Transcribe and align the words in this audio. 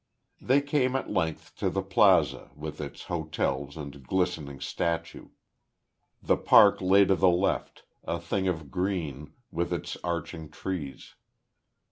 They 0.41 0.61
came 0.61 0.95
at 0.95 1.11
length 1.11 1.55
to 1.57 1.69
the 1.69 1.83
Plaza, 1.83 2.49
with 2.55 2.81
its 2.81 3.03
hotels, 3.03 3.77
and 3.77 4.01
glistening 4.01 4.59
statue. 4.59 5.27
The 6.23 6.37
Park 6.37 6.81
lay 6.81 7.05
to 7.05 7.13
the 7.15 7.29
left, 7.29 7.83
a 8.03 8.19
thing 8.19 8.47
of 8.47 8.71
green, 8.71 9.31
with 9.51 9.71
its 9.71 9.97
arching 10.03 10.49
trees. 10.49 11.13